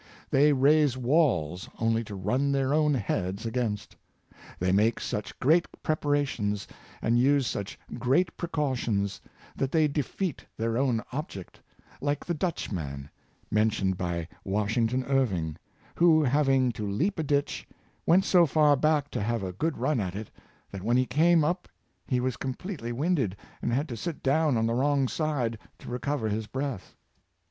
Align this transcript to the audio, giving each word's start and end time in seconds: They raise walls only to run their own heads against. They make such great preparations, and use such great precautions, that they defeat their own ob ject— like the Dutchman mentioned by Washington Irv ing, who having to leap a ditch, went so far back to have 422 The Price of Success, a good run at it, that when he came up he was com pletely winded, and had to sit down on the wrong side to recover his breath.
They 0.31 0.51
raise 0.51 0.97
walls 0.97 1.69
only 1.77 2.03
to 2.05 2.15
run 2.15 2.51
their 2.51 2.73
own 2.73 2.95
heads 2.95 3.45
against. 3.45 3.95
They 4.57 4.71
make 4.71 4.99
such 4.99 5.37
great 5.39 5.67
preparations, 5.83 6.67
and 7.03 7.19
use 7.19 7.45
such 7.45 7.77
great 7.99 8.35
precautions, 8.35 9.21
that 9.55 9.71
they 9.71 9.87
defeat 9.87 10.43
their 10.57 10.75
own 10.75 11.03
ob 11.13 11.29
ject— 11.29 11.59
like 12.01 12.25
the 12.25 12.33
Dutchman 12.33 13.11
mentioned 13.51 13.95
by 13.95 14.27
Washington 14.43 15.03
Irv 15.03 15.33
ing, 15.33 15.55
who 15.93 16.23
having 16.23 16.71
to 16.71 16.89
leap 16.89 17.19
a 17.19 17.23
ditch, 17.23 17.67
went 18.07 18.25
so 18.25 18.47
far 18.47 18.75
back 18.75 19.11
to 19.11 19.21
have 19.21 19.41
422 19.41 19.51
The 19.51 19.77
Price 19.77 19.91
of 19.91 19.97
Success, 19.99 20.01
a 20.01 20.01
good 20.01 20.01
run 20.01 20.07
at 20.07 20.15
it, 20.15 20.31
that 20.71 20.83
when 20.83 20.97
he 20.97 21.05
came 21.05 21.43
up 21.43 21.67
he 22.07 22.19
was 22.19 22.37
com 22.37 22.55
pletely 22.55 22.91
winded, 22.91 23.35
and 23.61 23.71
had 23.71 23.87
to 23.89 23.95
sit 23.95 24.23
down 24.23 24.57
on 24.57 24.65
the 24.65 24.73
wrong 24.73 25.07
side 25.07 25.59
to 25.77 25.91
recover 25.91 26.27
his 26.29 26.47
breath. 26.47 26.95